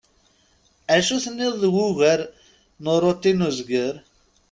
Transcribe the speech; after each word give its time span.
Acu 0.95 1.15
tenniḍ 1.23 1.53
deg 1.61 1.73
wugar 1.77 2.19
n 2.81 2.85
uṛuti 2.93 3.31
n 3.33 3.45
uzger? 3.47 3.95